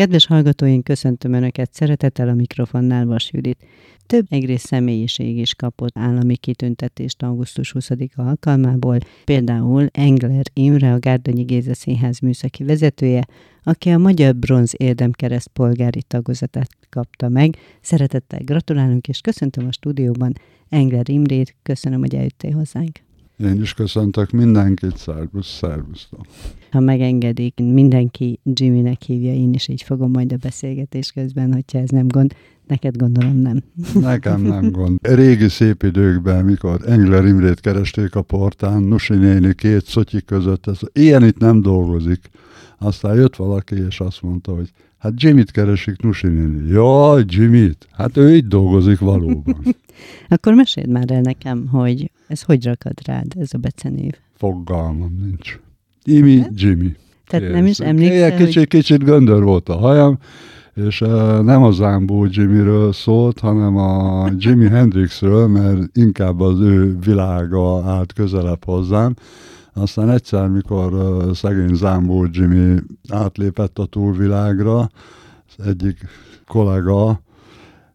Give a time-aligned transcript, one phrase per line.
[0.00, 3.66] Kedves hallgatóink, köszöntöm Önöket szeretettel a mikrofonnál Vas Judit.
[4.06, 11.42] Több egrész személyiség is kapott állami kitüntetést augusztus 20 alkalmából, például Engler Imre, a Gárdonyi
[11.42, 13.26] Géza Színház műszaki vezetője,
[13.62, 17.56] aki a Magyar Bronz Érdemkereszt polgári tagozatát kapta meg.
[17.80, 20.32] Szeretettel gratulálunk, és köszöntöm a stúdióban
[20.68, 23.00] Engler Imrét, köszönöm, hogy eljöttél hozzánk.
[23.44, 26.26] Én is köszöntök mindenkit, szervusz, szervusztok.
[26.70, 31.88] Ha megengedik, mindenki Jimmynek hívja, én is így fogom majd a beszélgetés közben, hogyha ez
[31.88, 32.34] nem gond.
[32.66, 33.62] Neked gondolom nem.
[34.00, 34.98] Nekem nem gond.
[35.02, 40.78] Régi szép időkben, mikor Engler Imrét keresték a portán, Nusi néni két szotyi között, ez,
[40.92, 42.30] ilyen itt nem dolgozik.
[42.78, 46.68] Aztán jött valaki, és azt mondta, hogy hát Jimmy-t keresik Nusi néni.
[46.68, 47.88] Jaj, Jimmy-t?
[47.90, 49.64] Hát ő itt dolgozik valóban.
[50.28, 54.12] Akkor meséld már el nekem, hogy ez hogy rakad rád, ez a becenév?
[54.34, 55.58] Fogalmam nincs.
[56.04, 56.50] Imi, hát?
[56.54, 56.96] Jimmy.
[57.26, 58.68] Tehát nem is emlékszel, kicsit, hogy...
[58.68, 60.18] kicsit göndör volt a hajam,
[60.74, 66.98] és uh, nem a Zambó Jimmyről szólt, hanem a Jimi Hendrixről, mert inkább az ő
[66.98, 69.14] világa állt közelebb hozzám.
[69.72, 75.98] Aztán egyszer, mikor uh, szegény Zambó Jimmy átlépett a túlvilágra, az egyik
[76.46, 77.20] kollega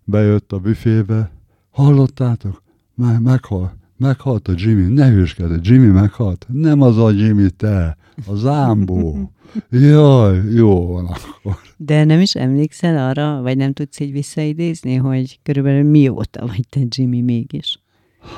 [0.03, 1.31] bejött a büfébe,
[1.71, 2.63] hallottátok?
[2.95, 6.45] Meg, meghal, meghalt a Jimmy, ne hőskedj, Jimmy meghalt.
[6.51, 9.31] Nem az a Jimmy, te, a Zámbó.
[9.69, 11.57] Jaj, jó van akkor.
[11.77, 16.79] De nem is emlékszel arra, vagy nem tudsz így visszaidézni, hogy körülbelül mióta vagy te
[16.89, 17.79] Jimmy mégis?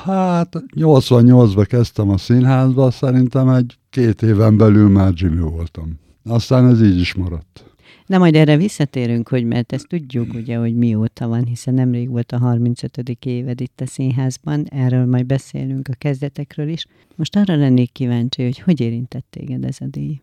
[0.04, 5.98] Hát 88-ban kezdtem a színházba, szerintem egy két éven belül már Jimmy voltam.
[6.24, 7.67] Aztán ez így is maradt.
[8.08, 12.32] De majd erre visszatérünk, hogy mert ezt tudjuk ugye, hogy mióta van, hiszen nemrég volt
[12.32, 13.18] a 35.
[13.24, 16.86] éved itt a színházban, erről majd beszélünk a kezdetekről is.
[17.16, 20.20] Most arra lennék kíváncsi, hogy hogy érintett téged ez a díj?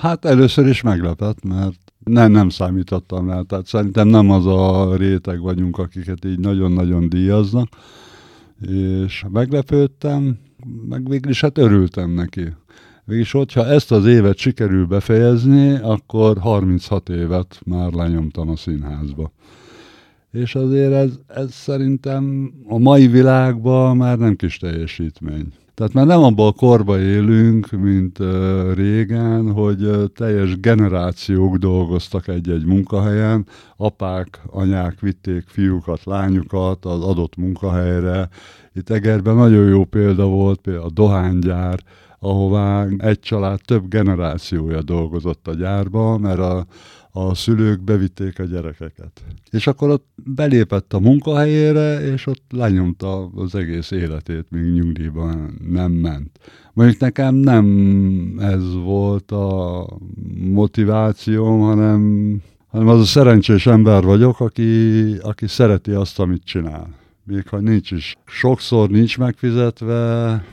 [0.00, 3.40] Hát először is meglepett, mert nem, nem számítottam rá.
[3.40, 7.68] Tehát szerintem nem az a réteg vagyunk, akiket így nagyon-nagyon díjaznak.
[8.68, 10.38] És meglepődtem,
[10.88, 12.54] meg végül is hát örültem neki.
[13.08, 19.32] Végülis, hogyha ezt az évet sikerül befejezni, akkor 36 évet már lenyomtam a színházba.
[20.30, 25.52] És azért ez, ez szerintem a mai világban már nem kis teljesítmény.
[25.74, 28.18] Tehát már nem abban a korba élünk, mint
[28.74, 38.28] régen, hogy teljes generációk dolgoztak egy-egy munkahelyen, apák, anyák vitték fiúkat, lányukat az adott munkahelyre.
[38.74, 41.78] Itt Egerben nagyon jó példa volt, például a dohánygyár,
[42.18, 46.66] ahová egy család több generációja dolgozott a gyárba, mert a,
[47.10, 49.24] a szülők bevitték a gyerekeket.
[49.50, 55.92] És akkor ott belépett a munkahelyére, és ott lenyomta az egész életét, míg nyugdíjban nem
[55.92, 56.38] ment.
[56.72, 57.66] Mondjuk nekem nem
[58.38, 59.86] ez volt a
[60.50, 67.48] motivációm, hanem, hanem az a szerencsés ember vagyok, aki, aki szereti azt, amit csinál még
[67.48, 68.16] ha nincs is.
[68.26, 69.94] Sokszor nincs megfizetve,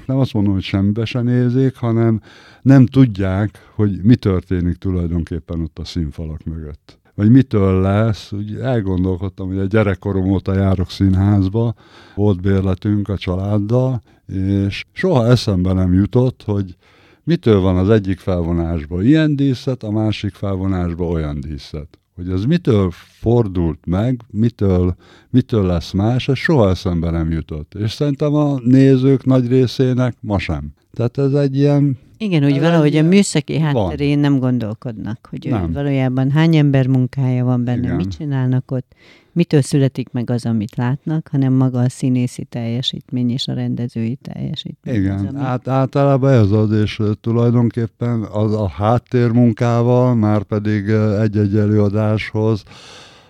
[0.06, 2.22] nem azt mondom, hogy semmibe se nézik, hanem
[2.62, 7.00] nem tudják, hogy mi történik tulajdonképpen ott a színfalak mögött.
[7.16, 11.74] Vagy mitől lesz, úgy elgondolkodtam, hogy a gyerekkorom óta járok színházba,
[12.16, 16.76] volt bérletünk a családdal, és soha eszembe nem jutott, hogy
[17.24, 22.92] mitől van az egyik felvonásban ilyen díszlet, a másik felvonásban olyan díszlet hogy az mitől
[22.92, 24.96] fordult meg, mitől,
[25.30, 27.74] mitől lesz más, ez soha eszembe nem jutott.
[27.74, 30.74] És szerintem a nézők nagy részének ma sem.
[30.94, 31.98] Tehát ez egy ilyen...
[32.18, 35.72] Igen, úgy valahogy a műszaki hátterén nem gondolkodnak, hogy nem.
[35.72, 37.96] valójában hány ember munkája van benne, Igen.
[37.96, 38.96] mit csinálnak ott,
[39.32, 44.96] mitől születik meg az, amit látnak, hanem maga a színészi teljesítmény és a rendezői teljesítmény.
[44.96, 45.40] Igen, az, ami...
[45.40, 50.90] át, általában ez az, és tulajdonképpen az a háttérmunkával, már pedig
[51.22, 52.64] egy-egy előadáshoz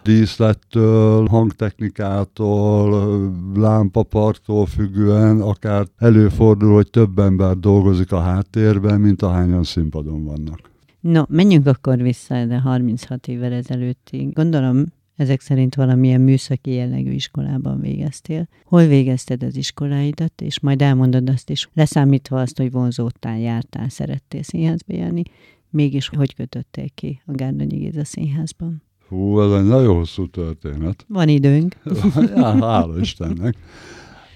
[0.06, 3.20] díszlettől, hangtechnikától,
[3.56, 10.60] lámpapartól függően akár előfordul, hogy több ember dolgozik a háttérben, mint ahányan színpadon vannak.
[11.00, 14.34] No, menjünk akkor vissza de 36 évvel ezelőttig.
[14.34, 14.86] Gondolom,
[15.16, 18.48] ezek szerint valamilyen műszaki jellegű iskolában végeztél.
[18.64, 24.44] Hol végezted az iskoláidat, és majd elmondod azt is, leszámítva azt, hogy vonzódtál, jártál, szerettél
[24.44, 25.24] színházba járni,
[25.70, 28.84] mégis hogy kötöttél ki a Gárdonyi Géza színházban?
[29.08, 31.06] Hú, ez egy nagyon hosszú történet.
[31.08, 31.76] Van időnk.
[32.36, 33.56] ja, hála Istennek.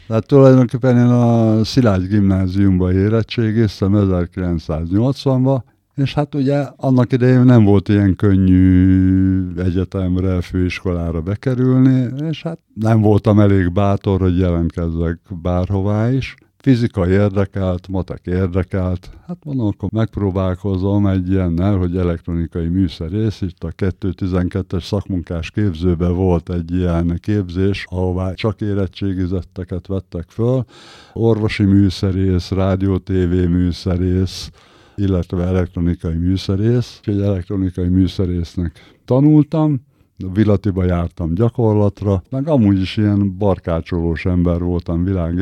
[0.07, 5.61] Tehát tulajdonképpen én a Szilágy gimnáziumba érettségéztem 1980-ban,
[5.95, 13.01] és hát ugye annak idején nem volt ilyen könnyű egyetemre, főiskolára bekerülni, és hát nem
[13.01, 16.35] voltam elég bátor, hogy jelentkezzek bárhová is.
[16.61, 23.71] Fizika érdekelt, matek érdekelt, hát mondom, akkor megpróbálkozom egy ilyennel, hogy elektronikai műszerész, itt a
[23.71, 30.65] 212-es szakmunkás képzőben volt egy ilyen képzés, ahová csak érettségizetteket vettek föl,
[31.13, 34.51] orvosi műszerész, rádió-tévé műszerész,
[34.95, 39.87] illetve elektronikai műszerész, egy elektronikai műszerésznek tanultam,
[40.33, 45.37] Vilatiba jártam gyakorlatra, meg amúgy is ilyen barkácsolós ember voltam világ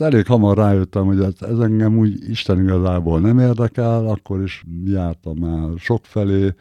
[0.00, 4.64] életemben, elég hamar rájöttem, hogy ez, ez engem úgy Isten igazából nem érdekel, akkor is
[4.84, 6.54] jártam már sokfelé,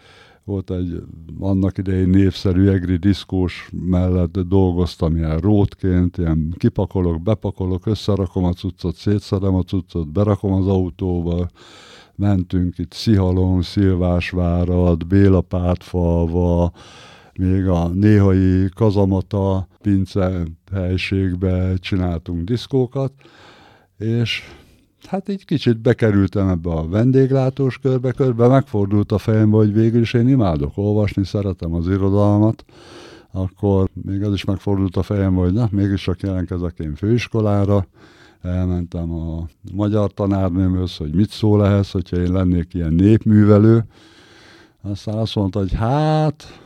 [0.45, 1.03] volt egy
[1.39, 8.95] annak idején népszerű egri diszkós mellett dolgoztam ilyen rótként, ilyen kipakolok, bepakolok, összerakom a cuccot,
[8.95, 11.47] szétszedem a cuccot, berakom az autóba,
[12.15, 16.71] mentünk itt Szihalom, Szilvásvárad, Bélapátfalva,
[17.37, 23.13] még a néhai kazamata pince helységbe csináltunk diszkókat,
[23.97, 24.41] és
[25.07, 30.13] hát így kicsit bekerültem ebbe a vendéglátós körbe, körbe megfordult a fejembe, hogy végül is
[30.13, 32.65] én imádok olvasni, szeretem az irodalmat,
[33.31, 37.87] akkor még az is megfordult a fejembe, hogy na, mégis csak jelentkezek én főiskolára,
[38.41, 43.85] elmentem a magyar tanárnőmhöz, hogy mit szól ehhez, hogyha én lennék ilyen népművelő.
[44.81, 46.62] Aztán azt mondta, hogy hát,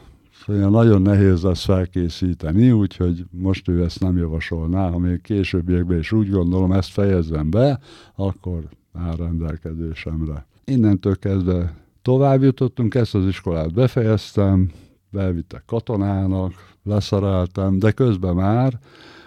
[0.48, 6.12] olyan nagyon nehéz lesz felkészíteni, úgyhogy most ő ezt nem javasolná, ha még későbbiekben is
[6.12, 7.80] úgy gondolom, ezt fejezzem be,
[8.16, 8.64] akkor
[8.94, 10.46] áll rendelkezésemre.
[10.66, 14.72] Innentől kezdve tovább jutottunk, ezt az iskolát befejeztem,
[15.10, 16.54] belvittek katonának,
[16.84, 18.80] leszereltem, de közben már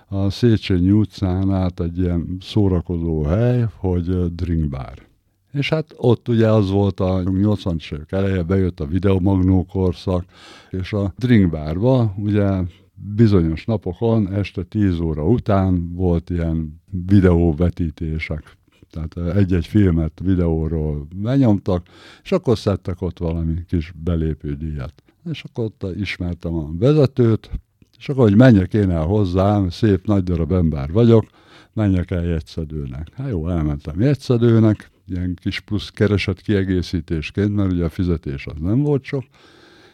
[0.08, 5.09] a Széchenyi utcán át egy ilyen szórakozó hely, hogy drinkbar.
[5.52, 10.24] És hát ott ugye az volt a 80-as évek eleje, bejött a videomagnó korszak,
[10.70, 12.62] és a drinkbárba ugye
[12.94, 18.58] bizonyos napokon, este 10 óra után volt ilyen videóvetítések.
[18.90, 21.86] Tehát egy-egy filmet videóról benyomtak,
[22.22, 24.94] és akkor szedtek ott valami kis belépődíjat.
[25.30, 27.50] És akkor ott ismertem a vezetőt,
[27.98, 31.26] és akkor, hogy menjek én el hozzám, szép nagy darab ember vagyok,
[31.72, 33.08] menjek el jegyszedőnek.
[33.14, 38.82] Hát jó, elmentem jegyszedőnek, ilyen kis plusz kereset kiegészítésként, mert ugye a fizetés az nem
[38.82, 39.24] volt sok,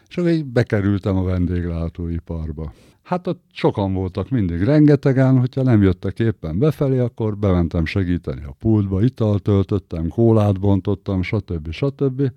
[0.09, 2.73] és akkor így bekerültem a vendéglátóiparba.
[3.03, 8.55] Hát ott sokan voltak mindig rengetegen, hogyha nem jöttek éppen befelé, akkor bementem segíteni a
[8.59, 11.71] pultba, italt töltöttem, kólát bontottam, stb.
[11.71, 12.31] stb.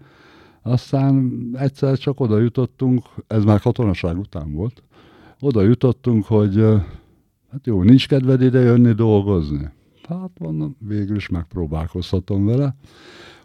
[0.63, 4.83] Aztán egyszer csak oda jutottunk, ez már katonaság után volt,
[5.41, 6.57] oda jutottunk, hogy
[7.51, 9.71] hát jó, nincs kedved ide jönni dolgozni
[10.19, 12.77] hát mondom, végül is megpróbálkozhatom vele.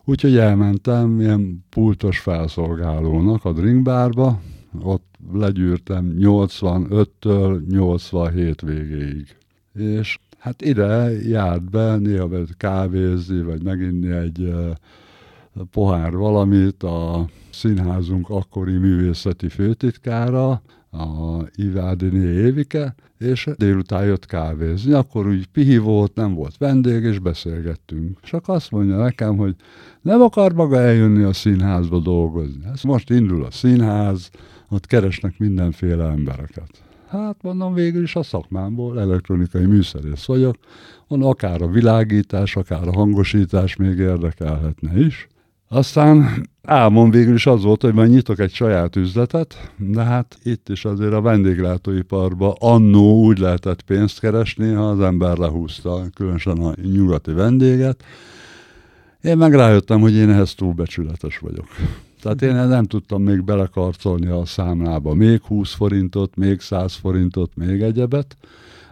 [0.03, 4.41] Úgyhogy elmentem ilyen pultos felszolgálónak a drinkbárba,
[4.81, 9.35] ott legyűrtem 85-től 87 végéig.
[9.73, 14.53] És hát ide járt be, néha kávézni, vagy meginni egy
[15.71, 20.61] pohár valamit a színházunk akkori művészeti főtitkára,
[20.97, 27.19] a Ivádiné Évike, és délután jött kávézni, akkor úgy pihi volt, nem volt vendég, és
[27.19, 28.19] beszélgettünk.
[28.21, 29.55] Csak azt mondja nekem, hogy
[30.01, 32.65] nem akar maga eljönni a színházba dolgozni.
[32.73, 34.29] Ez most indul a színház,
[34.69, 36.83] ott keresnek mindenféle embereket.
[37.07, 40.55] Hát mondom, végül is a szakmámból elektronikai műszerész vagyok,
[41.07, 45.27] on akár a világítás, akár a hangosítás még érdekelhetne is.
[45.67, 50.69] Aztán álmom végül is az volt, hogy majd nyitok egy saját üzletet, de hát itt
[50.69, 56.73] is azért a vendéglátóiparban annó úgy lehetett pénzt keresni, ha az ember lehúzta, különösen a
[56.81, 58.03] nyugati vendéget.
[59.21, 61.67] Én meg rájöttem, hogy én ehhez túlbecsületes vagyok.
[62.21, 67.81] Tehát én nem tudtam még belekarcolni a számlába még 20 forintot, még 100 forintot, még
[67.81, 68.37] egyebet,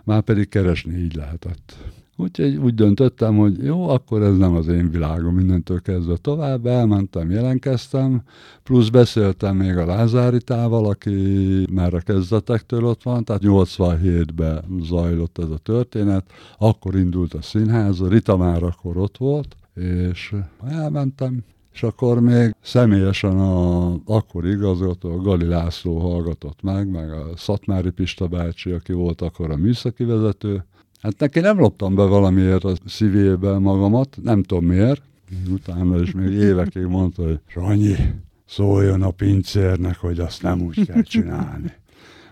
[0.03, 1.77] már pedig keresni így lehetett.
[2.15, 7.29] Úgyhogy úgy döntöttem, hogy jó, akkor ez nem az én világom, mindentől kezdve tovább, elmentem,
[7.29, 8.21] jelentkeztem,
[8.63, 11.15] plusz beszéltem még a Lázáritával, aki
[11.71, 16.25] már a kezdetektől ott van, tehát 87-ben zajlott ez a történet,
[16.57, 19.55] akkor indult a színház, a Rita már akkor ott volt,
[20.09, 20.35] és
[20.67, 21.43] elmentem,
[21.73, 27.89] és akkor még személyesen a akkor igazgató, a Gali László hallgatott meg, meg a Szatmári
[27.89, 30.65] Pista bácsi, aki volt akkor a műszaki vezető,
[31.03, 35.01] Hát neki nem loptam be valamiért a szívébe magamat, nem tudom miért.
[35.49, 37.95] Utána is még évekig mondta, hogy Sanyi,
[38.45, 41.73] szóljon a pincérnek, hogy azt nem úgy kell csinálni.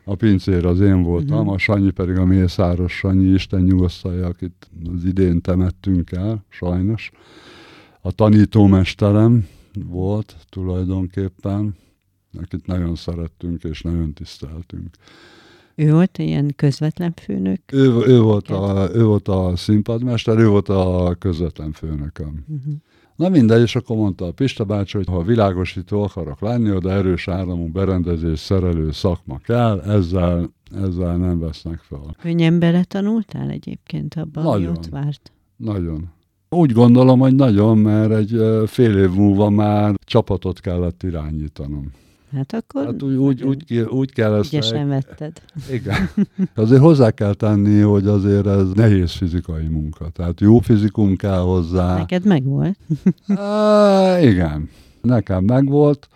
[0.03, 5.03] A pincér az én voltam, a Sanyi pedig a Mészáros Sanyi, Isten nyugosztalja, akit az
[5.05, 7.11] idén temettünk el, sajnos.
[8.01, 9.47] A tanítómesterem
[9.85, 11.75] volt tulajdonképpen,
[12.41, 14.89] akit nagyon szerettünk és nagyon tiszteltünk.
[15.75, 17.61] Ő volt ilyen közvetlen főnök?
[17.71, 22.45] Ő, ő, volt, a, ő volt a színpadmester, ő volt a közvetlen főnököm.
[22.47, 22.73] Uh-huh.
[23.15, 27.27] Na mindegy, és akkor mondta a Pista bácsi, hogy ha világosító akarok lenni, oda erős
[27.27, 32.15] áramú berendezés szerelő szakma kell, ezzel, ezzel nem vesznek fel.
[32.21, 35.31] Könnyen beletanultál egyébként abban, nagyon, ami ott várt?
[35.55, 36.09] Nagyon.
[36.49, 41.91] Úgy gondolom, hogy nagyon, mert egy fél év múlva már csapatot kellett irányítanom.
[42.35, 42.85] Hát akkor...
[42.85, 44.53] Hát úgy, úgy, úgy, úgy kell ezt...
[44.53, 45.41] Ügyesen vetted.
[45.71, 46.09] Igen.
[46.55, 50.09] Azért hozzá kell tenni, hogy azért ez nehéz fizikai munka.
[50.09, 51.97] Tehát jó fizikum kell hozzá.
[51.97, 52.77] Neked megvolt?
[53.27, 54.69] uh, igen.
[55.01, 56.07] Nekem megvolt,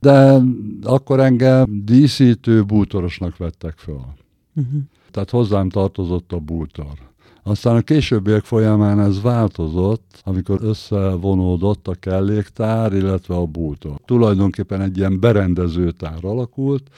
[0.00, 0.40] de
[0.82, 4.14] akkor engem díszítő bútorosnak vettek fel.
[4.54, 4.80] Uh-huh.
[5.10, 7.09] Tehát hozzám tartozott a bútor.
[7.42, 14.00] Aztán a későbbiek folyamán ez változott, amikor összevonódott a kelléktár, illetve a bútor.
[14.04, 16.88] Tulajdonképpen egy ilyen berendezőtár alakult,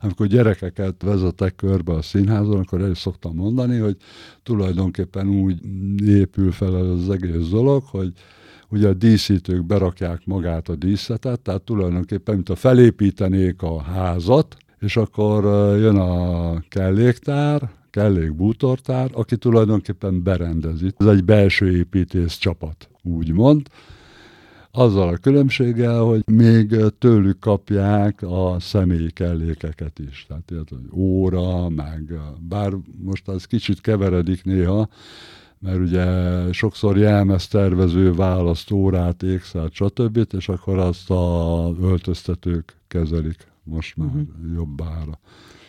[0.00, 3.96] amikor gyerekeket vezetek körbe a színházon, akkor el is szoktam mondani, hogy
[4.42, 5.60] tulajdonképpen úgy
[6.06, 8.12] épül fel az egész dolog, hogy
[8.68, 14.96] ugye a díszítők berakják magát a díszletet, tehát tulajdonképpen, mint a felépítenék a házat, és
[14.96, 15.44] akkor
[15.78, 20.92] jön a kelléktár, kellék bútortár, aki tulajdonképpen berendezi.
[20.96, 23.66] Ez egy belső építész csapat, úgymond.
[24.70, 30.24] Azzal a különbséggel, hogy még tőlük kapják a személyi kellékeket is.
[30.28, 32.72] Tehát ilyet, hogy óra, meg bár
[33.04, 34.88] most az kicsit keveredik néha,
[35.58, 36.06] mert ugye
[36.52, 40.26] sokszor jelmeztervező választ órát, ékszert, stb.
[40.36, 44.26] és akkor azt a öltöztetők kezelik most már uh-huh.
[44.54, 45.20] jobbára.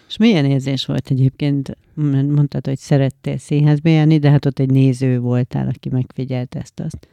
[0.07, 1.77] És milyen érzés volt egyébként?
[1.93, 7.07] Mondtad, hogy szerettél színházba járni, de hát ott egy néző voltál, aki megfigyelt ezt azt.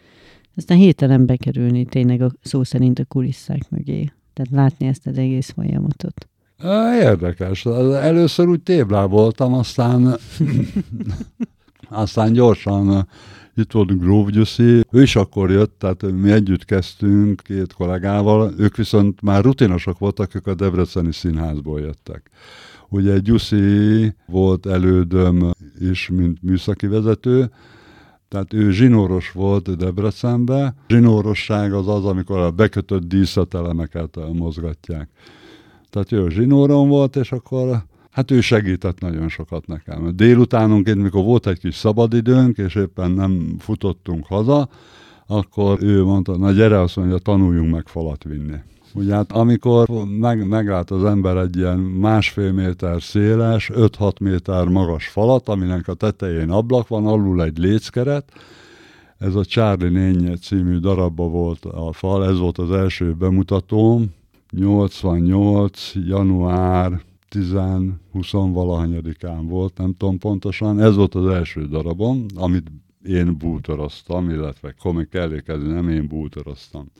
[0.56, 4.12] Aztán hirtelen bekerülni tényleg a szó szerint a kulisszák mögé.
[4.34, 6.28] Tehát látni ezt az egész folyamatot.
[7.00, 7.66] Érdekes.
[7.66, 10.06] Először úgy téblá voltam, aztán,
[11.88, 13.08] aztán gyorsan
[13.56, 18.76] itt volt Grove Gyuszi, ő is akkor jött, tehát mi együtt kezdtünk két kollégával, ők
[18.76, 22.30] viszont már rutinosok voltak, ők a Debreceni színházból jöttek.
[22.88, 27.50] Ugye Gyuszi volt elődöm is, mint műszaki vezető,
[28.28, 30.74] tehát ő zsinóros volt Debrecenbe.
[30.88, 35.08] Zsinórosság az az, amikor a bekötött díszletelemeket mozgatják.
[35.90, 37.84] Tehát ő zsinóron volt, és akkor
[38.16, 40.16] hát ő segített nagyon sokat nekem.
[40.16, 44.68] Délutánonként, mikor volt egy kis szabadidőnk, és éppen nem futottunk haza,
[45.26, 48.56] akkor ő mondta, na gyere, azt mondja, tanuljunk meg falat vinni.
[48.94, 55.08] Ugye hát amikor meg, meglát az ember egy ilyen másfél méter széles, 5-6 méter magas
[55.08, 58.32] falat, aminek a tetején ablak van, alul egy léckeret,
[59.18, 64.14] ez a Charlie Nénye című darabba volt a fal, ez volt az első bemutatóm,
[64.50, 65.92] 88.
[65.94, 72.70] január 10-20 valahanyadikán volt, nem tudom pontosan, ez volt az első darabom, amit
[73.04, 76.90] én bútoroztam, illetve komik kellékezni, nem én bútoroztam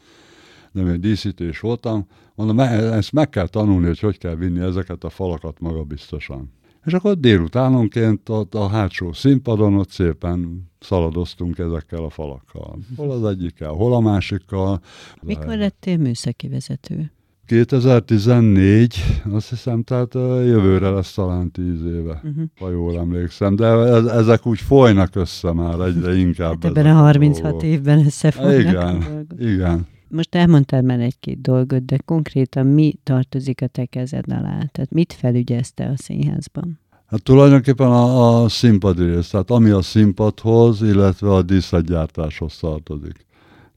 [0.77, 5.11] nem egy díszítés voltam, mondom, ezt meg kell tanulni, hogy hogy kell vinni ezeket a
[5.11, 6.53] falakat magabiztosan.
[6.85, 12.79] És akkor délutánonként ott a hátsó színpadon ott szépen szaladoztunk ezekkel a falakkal.
[12.97, 14.81] Hol az egyikkel, hol a másikkal.
[15.23, 17.11] Mikor lettél műszaki vezető?
[17.47, 22.45] 2014, azt hiszem, tehát jövőre lesz talán tíz éve, uh-huh.
[22.59, 23.67] ha jól emlékszem, de
[24.13, 26.63] ezek úgy folynak össze már egyre inkább.
[26.63, 28.71] Hát ebben a 36 évben összefolynak.
[28.71, 29.87] Igen, igen.
[30.09, 34.59] Most elmondtál már egy-két dolgot, de konkrétan mi tartozik a te kezed alá?
[34.73, 36.79] Tehát mit felügyezte a színházban?
[37.07, 43.27] Hát tulajdonképpen a, a színpad rész, tehát ami a színpadhoz, illetve a díszletgyártáshoz tartozik.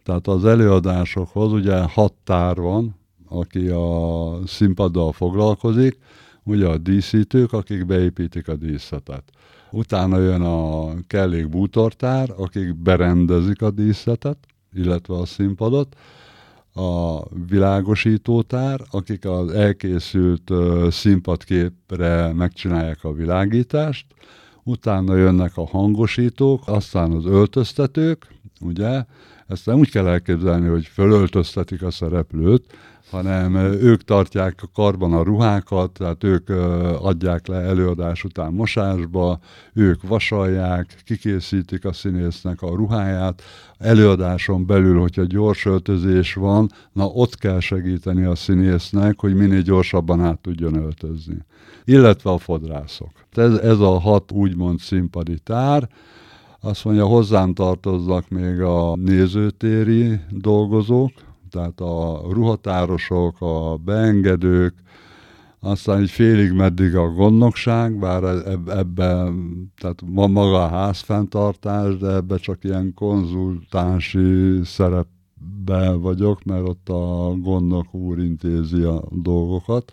[0.03, 2.95] Tehát az előadásokhoz ugye hat tár van,
[3.29, 5.98] aki a színpaddal foglalkozik,
[6.43, 9.24] ugye a díszítők, akik beépítik a díszletet.
[9.71, 14.38] Utána jön a kellék bútortár, akik berendezik a díszletet,
[14.74, 15.95] illetve a színpadot,
[16.74, 20.51] a világosítótár, akik az elkészült
[20.89, 24.05] színpadképre megcsinálják a világítást,
[24.63, 28.27] utána jönnek a hangosítók, aztán az öltöztetők,
[28.62, 29.05] ugye,
[29.48, 32.74] ezt nem úgy kell elképzelni, hogy fölöltöztetik a szereplőt,
[33.10, 36.50] hanem ők tartják karban a ruhákat, tehát ők
[37.01, 39.39] adják le előadás után mosásba,
[39.74, 43.42] ők vasalják, kikészítik a színésznek a ruháját,
[43.78, 50.22] előadáson belül, hogyha gyors öltözés van, na ott kell segíteni a színésznek, hogy minél gyorsabban
[50.22, 51.38] át tudjon öltözni.
[51.86, 53.12] Illetve a fodrászok.
[53.32, 55.89] Ez, ez a hat úgymond színpadi tár,
[56.62, 61.12] azt mondja, hozzám tartoznak még a nézőtéri dolgozók,
[61.50, 64.74] tehát a ruhatárosok, a beengedők,
[65.60, 68.24] aztán így félig meddig a gondnokság, bár
[68.68, 76.89] ebben, tehát van maga a házfenntartás, de ebbe csak ilyen konzultánsi szerepbe vagyok, mert ott
[76.89, 79.91] a gondnok úr intézi a dolgokat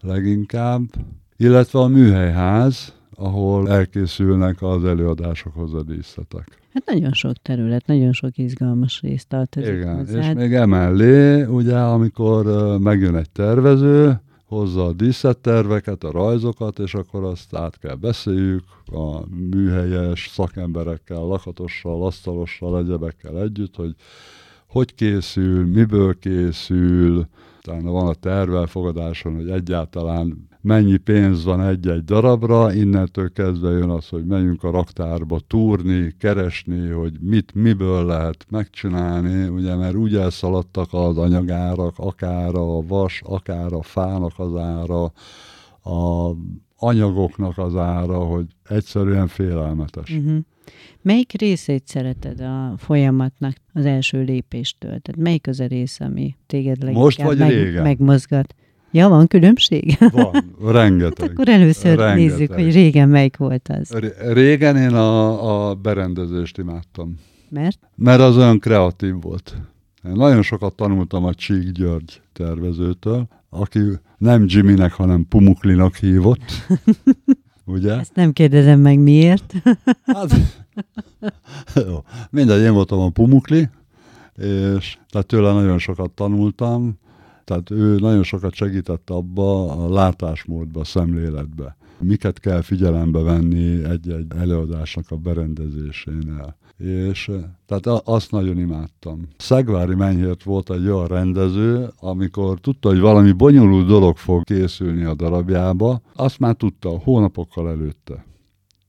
[0.00, 0.82] leginkább.
[1.36, 6.58] Illetve a műhelyház, ahol elkészülnek az előadásokhoz a díszletek.
[6.72, 10.18] Hát nagyon sok terület, nagyon sok izgalmas részt tartozik Igen, hozzá.
[10.18, 12.44] és még emellé, ugye, amikor
[12.78, 19.34] megjön egy tervező, hozza a díszletterveket, a rajzokat, és akkor azt át kell beszéljük a
[19.50, 23.94] műhelyes szakemberekkel, lakatossal, asztalossal, egyebekkel együtt, hogy
[24.74, 27.26] hogy készül, miből készül,
[27.68, 34.08] utána van a tervelfogadáson, hogy egyáltalán mennyi pénz van egy-egy darabra, innentől kezdve jön az,
[34.08, 40.88] hogy menjünk a raktárba túrni, keresni, hogy mit, miből lehet megcsinálni, ugye, mert úgy elszaladtak
[40.90, 45.12] az anyagárak, akár a vas, akár a fának az ára,
[45.82, 46.30] a
[46.76, 50.10] anyagoknak az ára, hogy egyszerűen félelmetes.
[50.10, 50.38] Uh-huh.
[51.02, 54.98] Melyik részét szereted a folyamatnak az első lépéstől?
[55.00, 57.82] Tehát melyik az a rész, ami téged leginkább Most vagy meg, régen?
[57.82, 58.54] megmozgat?
[58.90, 59.96] Ja, van különbség?
[60.12, 61.20] Van, rengeteg.
[61.20, 62.16] hát akkor először rengeteg.
[62.16, 63.90] nézzük, hogy régen melyik volt az.
[64.32, 67.14] Régen én a, a berendezést imádtam.
[67.48, 67.78] Mert?
[67.94, 69.56] Mert az olyan kreatív volt.
[70.04, 73.80] Én nagyon sokat tanultam a Csík György tervezőtől, aki
[74.18, 76.44] nem Jimmynek, hanem Pumuklinak hívott.
[77.64, 77.98] Ugye?
[77.98, 79.54] Ezt nem kérdezem meg miért.
[80.06, 80.34] hát,
[81.74, 82.04] jó.
[82.30, 83.68] Mindegy, én voltam a Pumukli,
[84.36, 86.98] és tehát tőle nagyon sokat tanultam,
[87.44, 91.76] tehát ő nagyon sokat segített abba a látásmódba, a szemléletbe.
[91.98, 96.56] Miket kell figyelembe venni egy-egy előadásnak a berendezésénél.
[96.84, 97.30] És
[97.66, 99.28] tehát azt nagyon imádtam.
[99.36, 105.14] Szegvári Menyhért volt egy olyan rendező, amikor tudta, hogy valami bonyolult dolog fog készülni a
[105.14, 108.24] darabjába, azt már tudta hónapokkal előtte.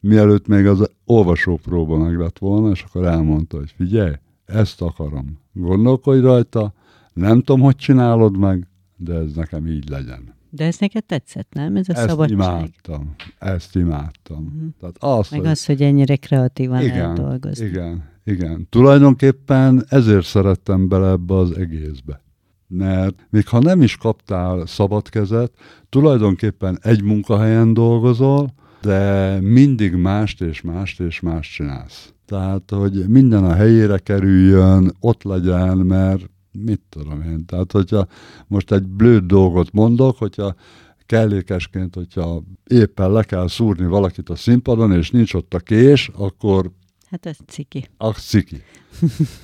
[0.02, 4.14] Mielőtt még az olvasópróba meg lett volna, és akkor elmondta, hogy figyelj,
[4.46, 5.40] ezt akarom.
[5.54, 6.74] Gondolkodj rajta,
[7.14, 10.35] nem tudom, hogy csinálod meg, de ez nekem így legyen.
[10.56, 11.76] De ez neked tetszett, nem?
[11.76, 12.38] Ez a ezt szabadság.
[12.38, 13.16] imádtam.
[13.40, 14.46] Ezt imádtam.
[14.46, 14.70] Uh-huh.
[14.80, 15.50] Tehát az, meg hogy...
[15.50, 17.66] az, hogy ennyire kreatívan igen, dolgozni.
[17.66, 18.68] Igen, igen.
[18.70, 22.22] Tulajdonképpen ezért szerettem bele ebbe az egészbe.
[22.68, 25.52] Mert még ha nem is kaptál szabad kezet,
[25.90, 32.14] tulajdonképpen egy munkahelyen dolgozol, de mindig mást és mást és mást csinálsz.
[32.26, 37.46] Tehát, hogy minden a helyére kerüljön, ott legyen, mert mit tudom én.
[37.46, 38.08] Tehát, hogyha
[38.48, 40.56] most egy blőd dolgot mondok, hogyha
[41.06, 46.72] kellékesként, hogyha éppen le kell szúrni valakit a színpadon, és nincs ott a kés, akkor...
[47.10, 47.88] Hát ez ciki.
[47.98, 48.62] A ciki.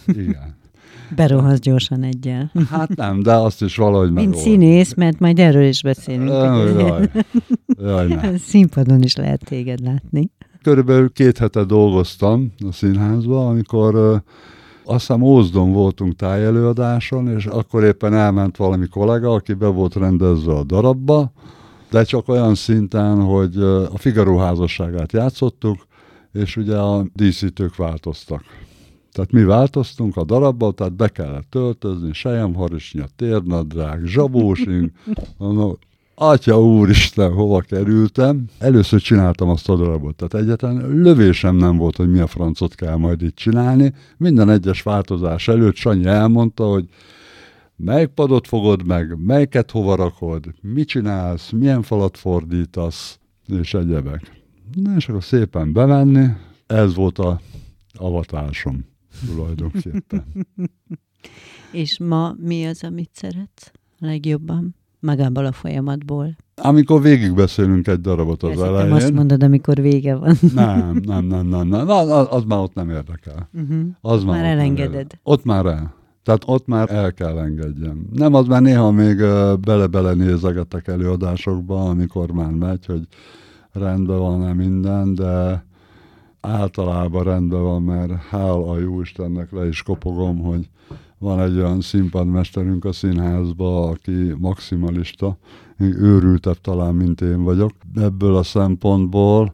[0.06, 0.60] Igen.
[1.16, 2.52] Berohasz gyorsan egyel.
[2.70, 6.30] Hát nem, de azt is valahogy Mint színész, mert majd erről is beszélünk.
[6.30, 10.30] Jaj, jaj, jaj Színpadon is lehet téged látni.
[10.62, 14.24] Körülbelül két hete dolgoztam a színházban, amikor
[14.84, 20.54] azt hiszem Ózdon voltunk tájelőadáson, és akkor éppen elment valami kollega, aki be volt rendezve
[20.54, 21.32] a darabba,
[21.90, 23.58] de csak olyan szinten, hogy
[23.94, 25.88] a Figaro házasságát játszottuk,
[26.34, 28.44] és ugye a díszítők változtak.
[29.12, 34.92] Tehát mi változtunk a darabba, tehát be kellett töltözni, sejemharisnya, térnadrág, zsabósink,
[36.16, 38.46] Atya úristen, hova kerültem.
[38.58, 42.96] Először csináltam azt a darabot, tehát egyetlen lövésem nem volt, hogy mi a francot kell
[42.96, 43.94] majd itt csinálni.
[44.18, 46.86] Minden egyes változás előtt Sanyi elmondta, hogy
[47.76, 54.42] melyik padot fogod meg, melyiket hova rakod, mit csinálsz, milyen falat fordítasz, és egyebek.
[54.74, 56.28] Na és akkor szépen bemenni,
[56.68, 57.42] ez volt a
[57.94, 58.86] avatásom
[59.26, 60.26] tulajdonképpen.
[61.72, 64.76] és ma mi az, amit szeretsz legjobban?
[65.02, 66.36] Magából a folyamatból.
[66.56, 68.92] Amikor végigbeszélünk egy darabot az Ezt elején.
[68.92, 70.36] azt mondod, amikor vége van.
[70.54, 71.90] Nem, nem, nem, nem, nem.
[71.90, 73.50] Az, az már ott nem érdekel.
[73.54, 73.82] Uh-huh.
[74.02, 75.12] Az már, már elengeded.
[75.24, 75.94] Ott már el.
[76.24, 78.08] Tehát ott már el kell engedjem.
[78.12, 79.18] Nem, az már néha még
[79.62, 83.08] bele-bele nézegetek előadásokba, amikor már megy, hogy
[83.72, 85.66] rendben van-e minden, de
[86.42, 90.70] általában rendben van, mert hál a jó Istennek le is kopogom, hogy
[91.22, 95.38] van egy olyan színpadmesterünk a színházba, aki maximalista,
[95.80, 99.54] őrültebb talán, mint én vagyok ebből a szempontból,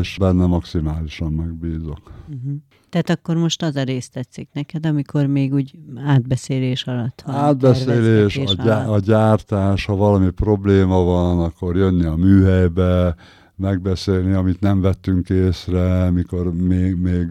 [0.00, 2.12] és benne maximálisan megbízok.
[2.28, 2.52] Uh-huh.
[2.88, 7.34] Tehát akkor most az a rész tetszik neked, amikor még úgy átbeszélés alatt van.
[7.34, 13.14] Átbeszélés, a, gyá- a gyártás, ha valami probléma van, akkor jönni a műhelybe,
[13.58, 17.26] megbeszélni, amit nem vettünk észre, mikor még, még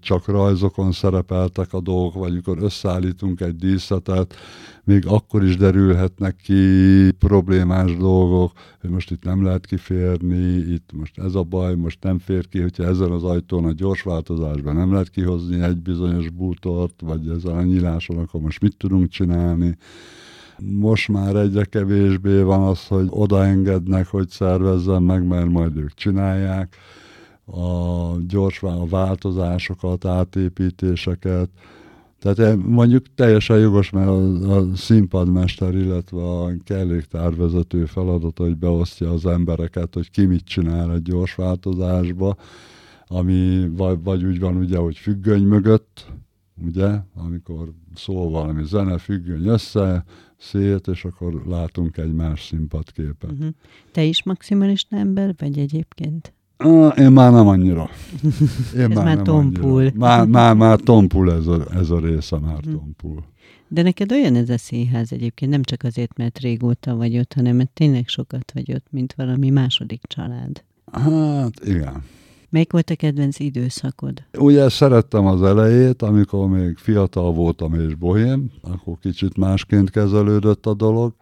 [0.00, 4.34] csak rajzokon szerepeltek a dolgok, vagy mikor összeállítunk egy díszletet,
[4.84, 11.18] még akkor is derülhetnek ki problémás dolgok, hogy most itt nem lehet kiférni, itt most
[11.18, 14.92] ez a baj, most nem fér ki, hogyha ezen az ajtón a gyors változásban nem
[14.92, 19.76] lehet kihozni egy bizonyos bútort, vagy ezen a nyíláson, akkor most mit tudunk csinálni.
[20.58, 26.76] Most már egyre kevésbé van az, hogy odaengednek, hogy szervezzen meg, mert majd ők csinálják.
[27.44, 31.48] A gyors a változásokat, átépítéseket,
[32.22, 39.10] tehát eh, mondjuk teljesen jogos, mert a, a színpadmester, illetve a kelléktárvezető feladata, hogy beosztja
[39.10, 42.36] az embereket, hogy ki mit csinál egy gyors változásba,
[43.06, 46.06] ami vagy, vagy úgy van ugye, hogy függöny mögött,
[46.66, 50.04] ugye, amikor szól valami zene, függöny össze,
[50.42, 53.30] szét, és akkor látunk egy más színpadképet.
[53.32, 53.48] Uh-huh.
[53.92, 56.32] Te is maximalista ember vagy egyébként?
[56.96, 57.88] Én már nem annyira.
[58.76, 59.90] Én ez már, már tompul.
[59.94, 62.72] Már, már, már tompul ez a, ez a része, már hm.
[62.72, 63.24] tompul.
[63.68, 67.56] De neked olyan ez a színház egyébként, nem csak azért, mert régóta vagy ott, hanem
[67.56, 70.64] mert tényleg sokat vagy ott, mint valami második család.
[70.92, 72.02] Hát, igen.
[72.52, 74.22] Melyik volt a kedvenc időszakod?
[74.38, 80.74] Ugye szerettem az elejét, amikor még fiatal voltam és bohém, akkor kicsit másként kezelődött a
[80.74, 81.12] dolog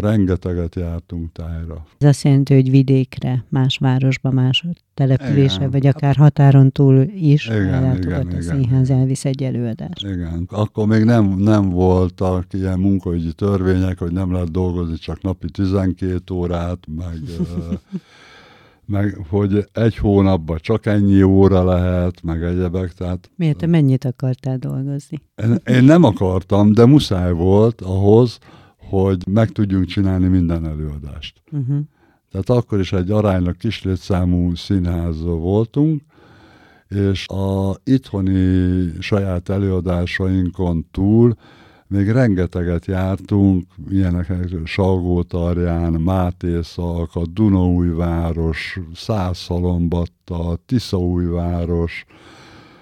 [0.00, 1.86] rengeteget jártunk tájra.
[1.98, 4.64] Ez azt jelenti, hogy vidékre, más városba, más
[4.94, 5.70] településre, igen.
[5.70, 10.04] vagy akár határon túl is igen, igen, a színház elvisz egy előadást.
[10.04, 15.50] Igen, akkor még nem, nem voltak ilyen munkaügyi törvények, hogy nem lehet dolgozni csak napi
[15.50, 17.18] 12 órát, meg
[18.86, 23.30] meg hogy egy hónapban csak ennyi óra lehet, meg egyebek, tehát...
[23.36, 25.20] Miért te mennyit akartál dolgozni?
[25.42, 28.38] Én, én nem akartam, de muszáj volt ahhoz,
[28.76, 31.42] hogy meg tudjunk csinálni minden előadást.
[31.52, 31.78] Uh-huh.
[32.30, 36.02] Tehát akkor is egy aránylag kis létszámú színház voltunk,
[36.88, 41.34] és a itthoni saját előadásainkon túl
[41.88, 44.32] még rengeteget jártunk, ilyenek
[44.64, 52.04] Salgótarján, Mátészak, a Dunaújváros, Szászalombatta, Tiszaújváros,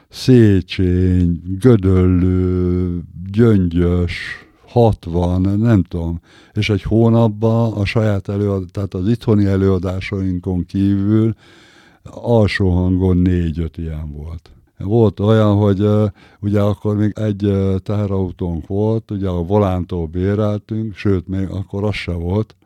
[0.08, 3.00] Széchény, Gödöllő,
[3.32, 6.20] Gyöngyös, 60, nem tudom,
[6.52, 11.34] és egy hónapban a saját előadás, tehát az itthoni előadásainkon kívül
[12.02, 14.50] alsó hangon négy-öt ilyen volt.
[14.85, 15.88] Volt olyan, hogy
[16.40, 22.12] ugye akkor még egy teherautónk volt, ugye a volántól béreltünk, sőt, még akkor az se
[22.12, 22.57] volt,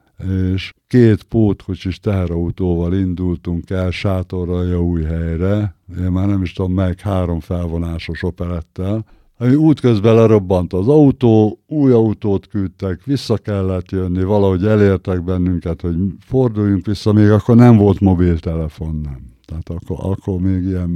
[0.55, 7.01] és két pótkocsis teherautóval indultunk el sátorra új helyre, én már nem is tudom meg,
[7.01, 9.05] három felvonásos operettel,
[9.39, 15.97] ami útközben lerobbant az autó, új autót küldtek, vissza kellett jönni, valahogy elértek bennünket, hogy
[16.19, 19.36] forduljunk vissza, még akkor nem volt mobiltelefon, nem.
[19.47, 20.91] Tehát akkor, akkor még ilyen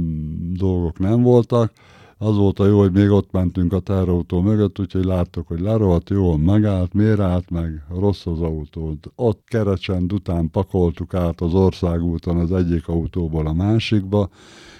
[0.57, 1.71] dolgok nem voltak.
[2.17, 6.09] Az volt a jó, hogy még ott mentünk a terrautó mögött, úgyhogy láttuk, hogy lerohadt,
[6.09, 8.97] jól megállt, miért állt meg, rossz az autó.
[9.15, 14.29] Ott kerecsend után pakoltuk át az országúton az egyik autóból a másikba.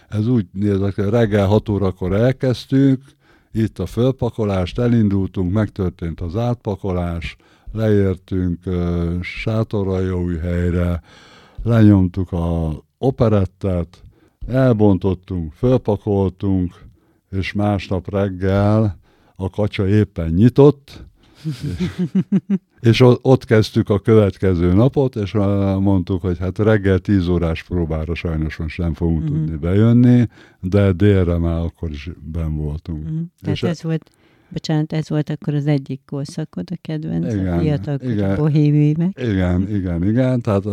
[0.09, 3.03] Ez úgy nézett, hogy reggel 6 órakor elkezdtük,
[3.51, 7.35] itt a fölpakolást, elindultunk, megtörtént az átpakolás,
[7.71, 11.01] leértünk uh, helyre,
[11.63, 12.69] lenyomtuk a
[13.01, 14.01] operettet,
[14.47, 16.81] elbontottunk, fölpakoltunk,
[17.31, 18.99] és másnap reggel
[19.35, 21.05] a kacsa éppen nyitott,
[22.79, 25.31] és ott kezdtük a következő napot, és
[25.79, 29.37] mondtuk, hogy hát reggel 10 órás próbára sajnos most nem fogunk uh-huh.
[29.37, 30.27] tudni bejönni,
[30.59, 33.03] de délre már akkor is ben voltunk.
[33.03, 33.19] Uh-huh.
[33.41, 33.87] Tehát és ez e...
[33.87, 34.09] volt,
[34.49, 39.75] bocsánat, ez volt akkor az egyik korszakod, a kedvenc, igen, a fiatal igen, bohémi Igen,
[39.75, 40.65] igen, igen, tehát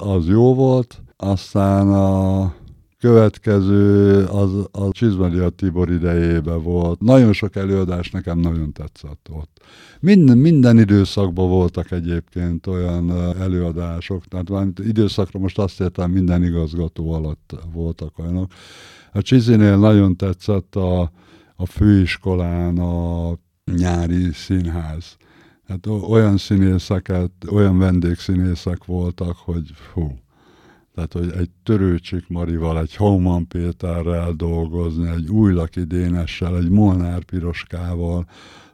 [0.00, 2.54] az jó volt, aztán a
[2.98, 7.00] következő az a Csizmadia Tibor idejében volt.
[7.00, 9.60] Nagyon sok előadás nekem nagyon tetszett ott.
[10.00, 17.12] Minden, minden időszakban voltak egyébként olyan előadások, tehát van időszakra most azt értem, minden igazgató
[17.12, 18.50] alatt voltak olyanok.
[19.12, 21.10] A Csizinél nagyon tetszett a,
[21.56, 23.32] a főiskolán a
[23.72, 25.16] nyári színház.
[25.68, 30.18] Hát olyan színészeket, olyan vendégszínészek voltak, hogy hú,
[30.96, 38.26] tehát, hogy egy Törőcsik Marival, egy Hauman Péterrel dolgozni, egy Újlaki Dénessel, egy Molnár Piroskával.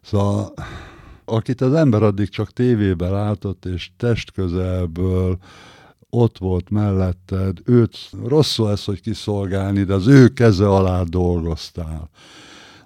[0.02, 0.52] Szóval
[1.24, 5.38] akit az ember addig csak tévébe látott, és testközelből
[6.10, 12.10] ott volt melletted, őt rosszul ez, hogy kiszolgálni, de az ő keze alá dolgoztál.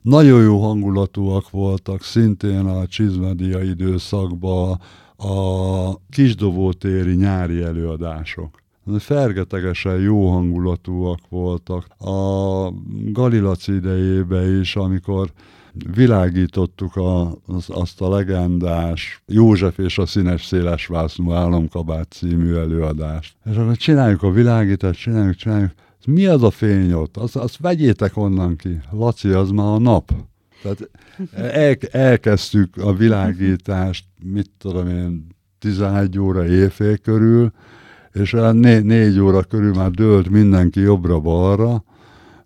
[0.03, 4.81] Nagyon jó hangulatúak voltak szintén a Csizmedia időszakban
[5.16, 8.64] a kisdobótéri nyári előadások
[8.99, 11.87] fergetegesen jó hangulatúak voltak.
[11.99, 12.70] A
[13.12, 15.33] Galilaci idejében is, amikor
[15.94, 23.37] világítottuk a, az, azt a legendás József és a színes széles vásznú államkabát című előadást.
[23.51, 25.72] És akkor csináljuk a világítást, csináljuk, csináljuk.
[26.07, 27.16] Mi az a fény ott?
[27.16, 28.81] Azt, azt vegyétek onnan ki.
[28.90, 30.12] Laci, az már a nap.
[30.62, 30.90] Tehát
[31.33, 35.27] el, elkezdtük a világítást, mit tudom én,
[35.59, 37.53] 11 óra éjfél körül,
[38.19, 41.85] és né, négy óra körül már dőlt mindenki jobbra-balra,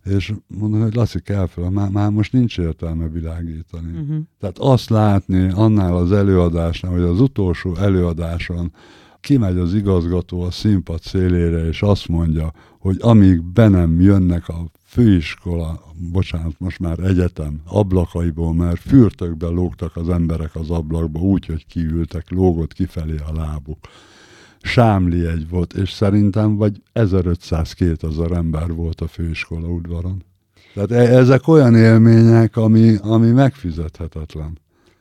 [0.05, 3.91] és mondom, hogy Laci, kell fel, már, már most nincs értelme világítani.
[3.91, 4.17] Uh-huh.
[4.41, 8.73] Tehát azt látni annál az előadásnál, hogy az utolsó előadáson
[9.21, 14.65] kimegy az igazgató a színpad szélére, és azt mondja, hogy amíg be nem jönnek a
[14.85, 15.81] főiskola,
[16.13, 22.31] bocsánat, most már egyetem ablakaiból, mert fürtökbe lógtak az emberek az ablakba, úgy, hogy kiültek,
[22.31, 23.79] lógott kifelé a lábuk.
[24.62, 30.23] Sámli egy volt, és szerintem vagy 1500-2000 ember volt a főiskola udvaron.
[30.75, 34.59] Tehát e- ezek olyan élmények, ami, ami megfizethetetlen.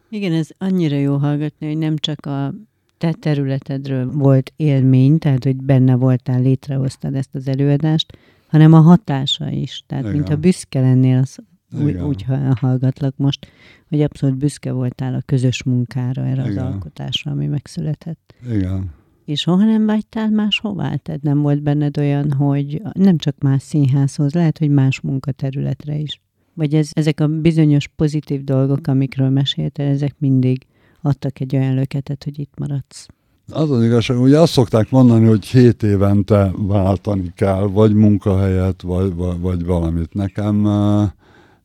[0.10, 2.54] Igen, ez annyira jó hallgatni, hogy nem csak a
[2.98, 8.18] te területedről volt élmény, tehát hogy benne voltál, létrehoztad ezt az előadást,
[8.48, 9.84] hanem a hatása is.
[9.88, 10.16] Tehát, Igen.
[10.16, 11.38] mintha büszke lennél, az,
[11.82, 13.48] úgy, úgy hallgatlak most,
[13.90, 16.58] hogy abszolút büszke voltál a közös munkára, erre Igen.
[16.58, 18.34] az alkotásra, ami megszületett.
[18.52, 18.98] Igen.
[19.30, 20.96] És soha nem vágytál máshová?
[20.96, 26.22] Tehát nem volt benned olyan, hogy nem csak más színházhoz, lehet, hogy más munkaterületre is.
[26.54, 30.66] Vagy ez, ezek a bizonyos pozitív dolgok, amikről meséltél, ezek mindig
[31.02, 33.08] adtak egy olyan löketet, hogy itt maradsz.
[33.52, 39.14] Az az igazság, ugye azt szokták mondani, hogy hét évente váltani kell, vagy munkahelyet, vagy,
[39.16, 40.14] vagy, vagy valamit.
[40.14, 40.64] Nekem,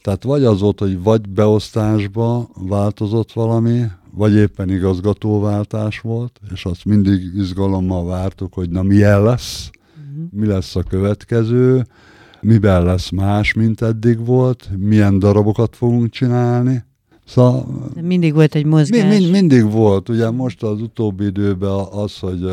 [0.03, 3.83] tehát vagy az volt, hogy vagy beosztásba változott valami,
[4.16, 9.70] vagy éppen igazgatóváltás volt, és azt mindig izgalommal vártuk, hogy na milyen lesz,
[10.11, 10.24] uh-huh.
[10.31, 11.87] mi lesz a következő,
[12.40, 16.85] miben lesz más, mint eddig volt, milyen darabokat fogunk csinálni.
[17.27, 19.00] Szóval, De mindig volt egy mozgás.
[19.00, 20.09] Mind, mind, mindig volt.
[20.09, 22.53] Ugye most az utóbbi időben az, hogy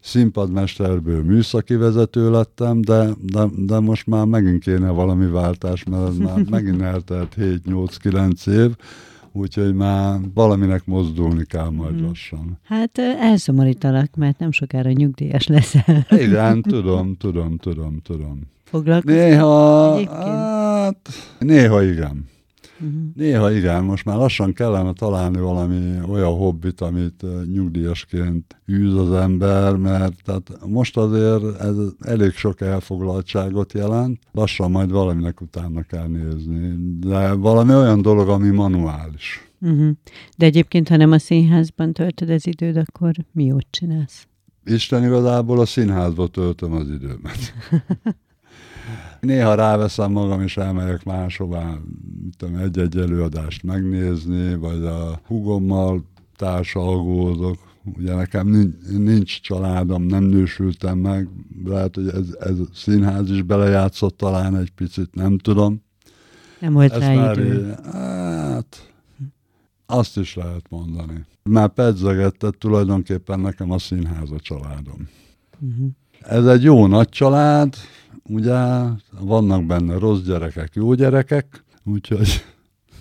[0.00, 6.44] színpadmesterből műszaki vezető lettem, de, de, de most már megint kéne valami váltás, mert már
[6.50, 8.76] megint eltelt 7-8-9 év,
[9.32, 12.06] úgyhogy már valaminek mozdulni kell majd hmm.
[12.06, 12.58] lassan.
[12.64, 16.06] Hát elszomorítalak, mert nem sokára nyugdíjas leszel.
[16.10, 18.40] Igen, tudom, tudom, tudom, tudom.
[18.64, 22.24] Foglalkozol Néha, hát, néha igen.
[22.80, 23.00] Uh-huh.
[23.14, 29.76] Néha igen, most már lassan kellene találni valami olyan hobbit, amit nyugdíjasként űz az ember,
[29.76, 36.74] mert tehát most azért ez elég sok elfoglaltságot jelent, lassan majd valaminek utána kell nézni,
[37.00, 39.48] de valami olyan dolog, ami manuális.
[39.60, 39.90] Uh-huh.
[40.36, 44.26] De egyébként, ha nem a színházban töltöd az időd, akkor mi jót csinálsz?
[44.64, 47.54] Isten igazából a színházba töltöm az időmet.
[49.20, 51.74] Néha ráveszem magam, és elmegyek máshová,
[52.36, 56.04] tudom, egy-egy előadást megnézni, vagy a hugommal
[56.36, 57.56] társalgódok.
[57.96, 61.28] Ugye nekem nincs, nincs családom, nem nősültem meg,
[61.64, 65.82] lehet, hogy ez, ez a színház is belejátszott talán egy picit, nem tudom.
[66.60, 67.74] Nem volt Ezt rá már idő.
[67.92, 68.92] hát,
[69.86, 71.24] azt is lehet mondani.
[71.42, 75.08] Már pedzegetett tulajdonképpen nekem a színház a családom.
[75.58, 75.88] Uh-huh.
[76.20, 77.74] Ez egy jó nagy család,
[78.28, 78.82] ugye
[79.20, 82.44] vannak benne rossz gyerekek, jó gyerekek, úgyhogy...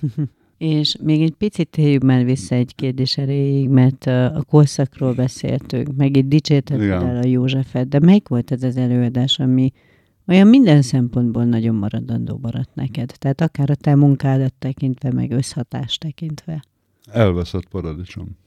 [0.57, 6.17] És még egy picit térjük már vissza egy kérdés erejéig, mert a korszakról beszéltünk, meg
[6.17, 9.71] itt dicsértetted el a Józsefet, de melyik volt ez az előadás, ami
[10.27, 13.13] olyan minden szempontból nagyon maradandó maradt neked?
[13.17, 16.63] Tehát akár a te munkádat tekintve, meg összhatást tekintve.
[17.11, 18.37] Elveszett paradicsom.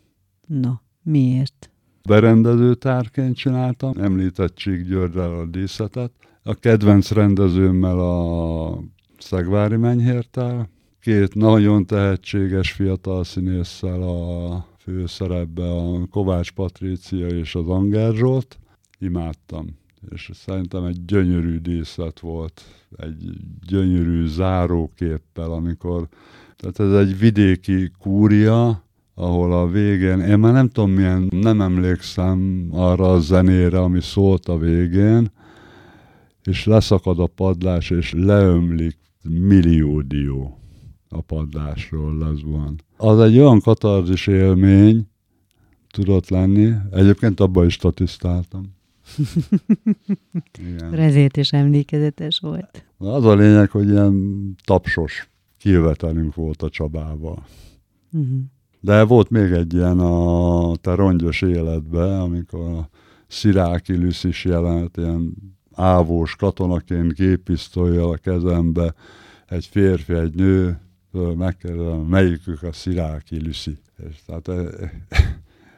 [0.47, 1.71] No, miért?
[2.03, 8.83] Berendezőtárként csináltam, említett Csík Györgyel a díszetet, a kedvenc rendezőmmel a
[9.18, 10.68] Szegvári Menyhértel,
[11.00, 18.59] két nagyon tehetséges fiatal színésszel a főszerepbe, a Kovács Patrícia és az Anger Zsolt.
[18.98, 19.66] Imádtam,
[20.11, 22.62] és szerintem egy gyönyörű díszlet volt,
[22.96, 23.31] egy
[23.66, 26.09] gyönyörű záróképpel, amikor,
[26.57, 32.68] tehát ez egy vidéki kúria, ahol a végén, én már nem tudom milyen, nem emlékszem
[32.70, 35.31] arra a zenére, ami szólt a végén,
[36.44, 40.59] és leszakad a padlás, és leömlik millió dió
[41.09, 42.81] a padlásról, az van.
[42.96, 45.09] Az egy olyan katarzis élmény
[45.90, 48.79] tudott lenni, egyébként abban is statisztáltam.
[50.68, 50.90] Igen.
[50.90, 52.85] Rezét is emlékezetes volt.
[52.98, 57.46] Az a lényeg, hogy ilyen tapsos kivetelünk volt a Csabával.
[58.12, 58.40] Uh-huh.
[58.81, 62.88] De volt még egy ilyen a te rongyos életben, amikor a
[63.26, 65.35] Sziráki Lüsz is jelent, ilyen
[65.81, 68.95] ávós katonaként géppisztolyjal a kezembe,
[69.49, 70.81] egy férfi, egy nő,
[71.37, 73.79] megkérdezem, melyikük a Sziráki Lüszi.
[74.09, 74.51] És tehát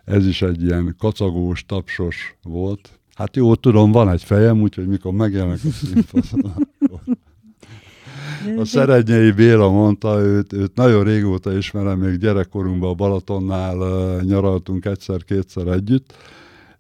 [0.05, 3.01] ez is egy ilyen kacagós, tapsos volt.
[3.15, 6.55] Hát jó, tudom, van egy fejem, úgyhogy mikor megjelenek a színpadon,
[8.59, 13.77] A Szerednyei Béla mondta, őt, őt nagyon régóta ismerem, még gyerekkorunkban a Balatonnál
[14.23, 16.15] nyaraltunk egyszer-kétszer együtt,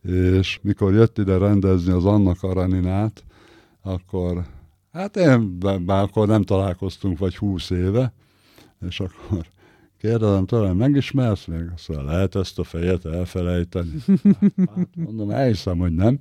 [0.03, 3.25] és mikor jött ide rendezni az Anna Karaninát,
[3.83, 4.45] akkor,
[4.93, 8.13] hát én bár akkor nem találkoztunk, vagy húsz éve,
[8.89, 9.47] és akkor
[9.99, 11.71] kérdezem tőlem, megismersz még?
[11.75, 13.91] Azt mondja, lehet ezt a fejet elfelejteni?
[14.75, 16.19] Hát, mondom, elhiszem, hogy nem,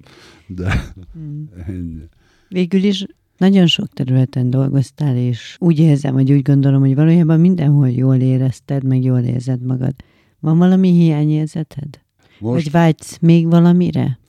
[0.47, 1.49] de hmm.
[1.67, 2.03] ennyi.
[2.49, 3.05] Végül is
[3.37, 8.83] nagyon sok területen dolgoztál, és úgy érzem, vagy úgy gondolom, hogy valójában mindenhol jól érezted,
[8.83, 9.93] meg jól érzed magad.
[10.39, 12.01] Van valami hiányérzeted?
[12.41, 12.63] Most...
[12.63, 14.19] Vagy vágysz még valamire?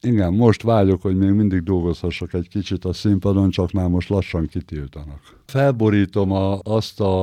[0.00, 4.46] Igen, most vágyok, hogy még mindig dolgozhassak egy kicsit a színpadon, csak már most lassan
[4.46, 5.20] kitiltanak.
[5.46, 7.14] Felborítom a, azt a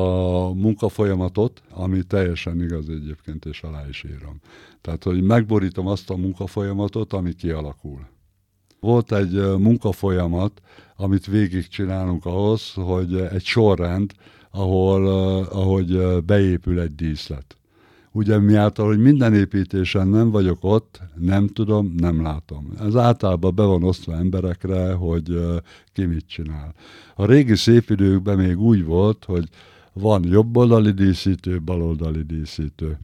[0.56, 4.40] munkafolyamatot, ami teljesen igaz egyébként, és alá is írom.
[4.82, 8.08] Tehát, hogy megborítom azt a munkafolyamatot, ami kialakul.
[8.80, 10.62] Volt egy munkafolyamat,
[10.96, 14.12] amit végigcsinálunk ahhoz, hogy egy sorrend,
[14.52, 15.08] ahol,
[15.44, 17.57] ahogy beépül egy díszlet.
[18.18, 22.74] Ugye miáltal, hogy minden építésen nem vagyok ott, nem tudom, nem látom.
[22.80, 25.40] Ez általában be van osztva emberekre, hogy
[25.94, 26.74] ki mit csinál.
[27.16, 29.50] A régi szép időkben még úgy volt, hogy
[29.94, 33.00] van jobboldali díszítő, baloldali díszítő.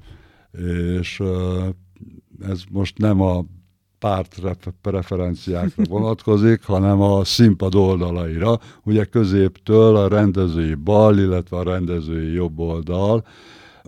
[0.97, 1.21] És
[2.41, 3.45] ez most nem a
[3.99, 4.41] párt
[4.81, 8.59] preferenciákra vonatkozik, hanem a színpad oldalaira.
[8.83, 13.25] Ugye középtől a rendezői bal, illetve a rendezői jobb oldal,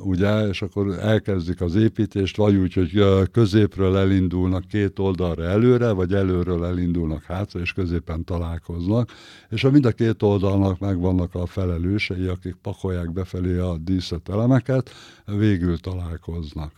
[0.01, 6.13] ugye, és akkor elkezdik az építést, vagy úgy, hogy középről elindulnak két oldalra előre, vagy
[6.13, 9.11] előről elindulnak hátra, és középen találkoznak,
[9.49, 14.89] és a mind a két oldalnak megvannak a felelősei, akik pakolják befelé a díszletelemeket,
[15.25, 16.71] végül találkoznak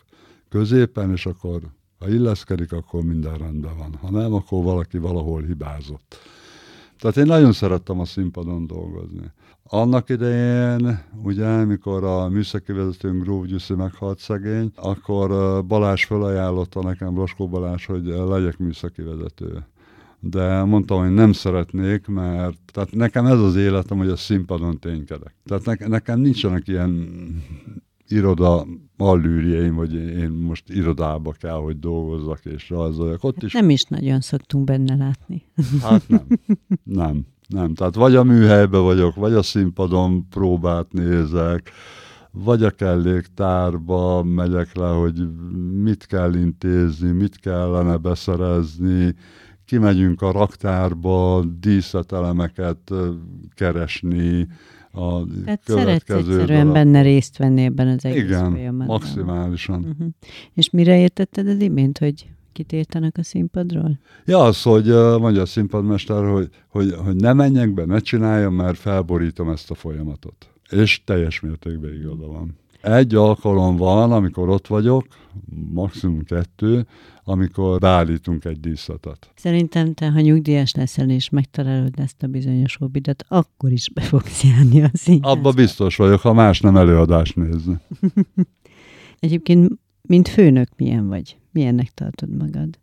[0.50, 1.62] középen, és akkor
[2.00, 3.98] ha illeszkedik, akkor minden rendben van.
[4.02, 6.18] Ha nem, akkor valaki valahol hibázott.
[7.00, 9.32] Tehát én nagyon szerettem a színpadon dolgozni.
[9.70, 15.30] Annak idején, ugye, mikor a műszaki vezetőnk Gróf Gyuszi meghalt szegény, akkor
[15.66, 19.66] Balázs felajánlotta nekem, Roskó Balázs, hogy legyek műszaki vezető.
[20.20, 25.36] De mondtam, hogy nem szeretnék, mert tehát nekem ez az életem, hogy a színpadon ténykedek.
[25.46, 27.10] Tehát ne, nekem nincsenek ilyen
[28.08, 28.66] iroda
[28.98, 33.24] allűrjeim, hogy én most irodába kell, hogy dolgozzak és rajzoljak.
[33.24, 33.54] Ott is...
[33.54, 35.44] Nem is nagyon szoktunk benne látni.
[35.82, 36.28] Hát nem,
[36.84, 37.74] nem, nem.
[37.74, 41.72] Tehát vagy a műhelyben vagyok, vagy a színpadon próbát nézek,
[42.32, 45.28] vagy a kelléktárba megyek le, hogy
[45.82, 49.16] mit kell intézni, mit kellene beszerezni,
[49.66, 52.94] kimegyünk a raktárba díszletelemeket
[53.56, 54.48] keresni,
[54.92, 58.88] a Tehát szeretsz egyszerűen benne részt venni ebben az egész Igen, folyamatban.
[58.88, 59.80] maximálisan.
[59.80, 60.08] Uh-huh.
[60.54, 64.00] És mire értetted az imént, hogy kitértenek a színpadról?
[64.26, 64.86] Ja, az, hogy
[65.20, 69.76] mondja a színpadmester, hogy, hogy, hogy ne menjek be, ne csináljam, mert felborítom ezt a
[69.76, 70.50] folyamatot.
[70.70, 72.58] És teljes mértékben igaza van.
[72.82, 75.08] Egy alkalom van, amikor ott vagyok,
[75.72, 76.88] maximum kettő,
[77.24, 79.32] amikor beállítunk egy díszletet.
[79.36, 84.44] Szerintem te, ha nyugdíjas leszel és megtalálod ezt a bizonyos hobbidat, akkor is be fogsz
[84.44, 85.30] járni a színházba.
[85.30, 87.78] Abba biztos vagyok, ha más nem előadást nézni.
[89.20, 89.72] Egyébként,
[90.08, 91.38] mint főnök milyen vagy?
[91.52, 92.80] Milyennek tartod magad?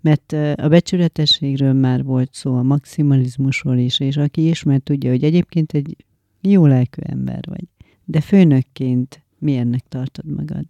[0.00, 5.72] Mert a becsületességről már volt szó, a maximalizmusról is, és aki ismer tudja, hogy egyébként
[5.72, 5.96] egy
[6.40, 7.64] jó lelkű ember vagy.
[8.04, 10.64] De főnökként milyennek tartod magad?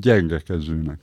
[0.00, 1.00] Gyenge kezűnek.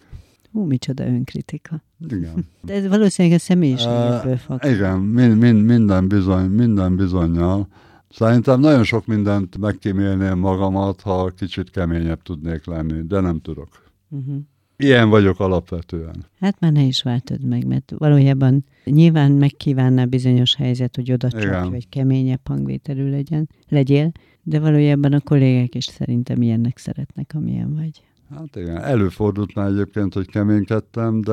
[0.51, 1.83] Hú, micsoda önkritika.
[2.09, 2.45] Igen.
[2.61, 4.65] De ez valószínűleg a személyiségből uh, fog.
[4.65, 7.67] Igen, mind, mind, minden, bizony, minden bizonyal.
[8.09, 13.84] Szerintem nagyon sok mindent megkímélném magamat, ha kicsit keményebb tudnék lenni, de nem tudok.
[14.09, 14.35] Uh-huh.
[14.77, 16.25] Ilyen vagyok alapvetően.
[16.39, 21.69] Hát már ne is váltod meg, mert valójában nyilván megkívánná bizonyos helyzet, hogy oda csak,
[21.69, 24.11] vagy keményebb hangvételű legyen, legyél,
[24.43, 28.03] de valójában a kollégák is szerintem ilyennek szeretnek, amilyen vagy.
[28.35, 31.31] Hát igen, előfordult már egyébként, hogy keménykedtem, de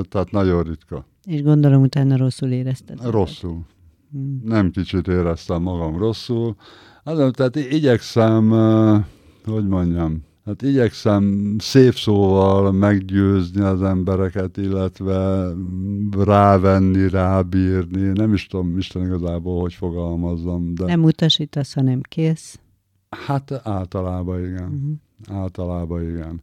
[0.00, 1.06] tehát nagyon ritka.
[1.24, 3.10] És gondolom utána rosszul érezted.
[3.10, 3.64] Rosszul.
[4.10, 4.40] Hmm.
[4.44, 6.56] Nem kicsit éreztem magam rosszul.
[7.04, 8.48] Hát, tehát igyekszem,
[9.44, 15.48] hogy mondjam, hát igyekszem szép szóval meggyőzni az embereket, illetve
[16.24, 18.00] rávenni, rábírni.
[18.00, 20.74] Nem is tudom Isten igazából, hogy fogalmazzam.
[20.74, 20.84] De...
[20.84, 22.58] Nem utasítasz, hanem kész.
[23.26, 24.98] Hát általában igen.
[25.28, 25.40] Uh-huh.
[25.42, 26.42] Általában igen.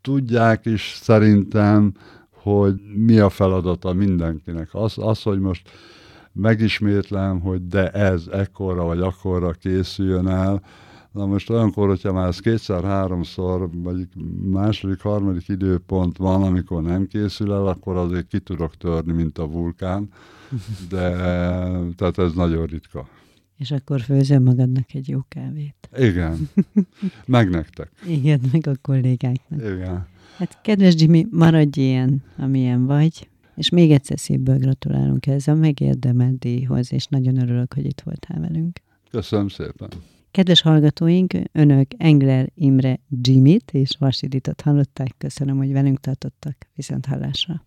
[0.00, 1.92] Tudják is szerintem,
[2.30, 4.68] hogy mi a feladata mindenkinek.
[4.72, 5.70] Az, az hogy most
[6.32, 10.62] megismétlem, hogy de ez ekkorra vagy akkorra készüljön el,
[11.12, 14.08] Na most olyankor, hogyha már ez kétszer-háromszor, vagy
[14.50, 19.46] második, harmadik időpont van, amikor nem készül el, akkor azért ki tudok törni, mint a
[19.46, 20.08] vulkán,
[20.88, 21.10] de
[21.96, 23.08] tehát ez nagyon ritka.
[23.58, 25.88] És akkor főzöl magadnak egy jó kávét.
[25.96, 26.48] Igen.
[27.26, 27.90] Meg nektek.
[28.06, 29.60] Igen, meg a kollégáknak.
[29.60, 30.06] Igen.
[30.36, 36.38] Hát kedves Jimmy, maradj ilyen, amilyen vagy, és még egyszer szívből gratulálunk ez a megérdemelt
[36.38, 38.80] díjhoz, és nagyon örülök, hogy itt voltál velünk.
[39.10, 39.88] Köszönöm szépen.
[40.32, 45.14] Kedves hallgatóink, önök Engler Imre Jimmy-t és Vasiditot hallották.
[45.18, 46.56] Köszönöm, hogy velünk tartottak.
[46.74, 47.66] Viszont hallásra.